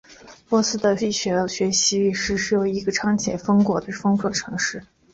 [0.49, 4.83] 波斯的医学的学习与实施有一个长且成果丰硕的历史。